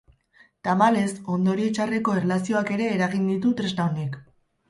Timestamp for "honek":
3.93-4.19